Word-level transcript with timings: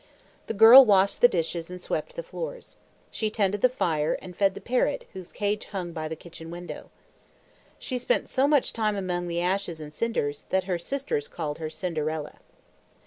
The 0.47 0.55
girl 0.55 0.83
washed 0.83 1.21
the 1.21 1.27
dishes 1.27 1.69
and 1.69 1.79
swept 1.79 2.15
the 2.15 2.23
floors. 2.23 2.75
She 3.11 3.29
tended 3.29 3.61
the 3.61 3.69
fire 3.69 4.13
and 4.19 4.35
fed 4.35 4.55
the 4.55 4.59
parrot 4.59 5.05
whose 5.13 5.31
cage 5.31 5.65
hung 5.65 5.91
by 5.91 6.07
the 6.07 6.15
kitchen 6.15 6.49
window. 6.49 6.89
She 7.77 7.99
spent 7.99 8.27
so 8.27 8.47
much 8.47 8.73
time 8.73 8.95
among 8.95 9.27
the 9.27 9.41
ashes 9.41 9.79
and 9.79 9.93
cinders, 9.93 10.45
that 10.49 10.63
her 10.63 10.79
sisters 10.79 11.27
called 11.27 11.59
her 11.59 11.69
Cinderella. 11.69 12.39